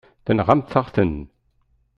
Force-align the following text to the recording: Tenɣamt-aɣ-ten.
Tenɣamt-aɣ-ten. 0.25 1.15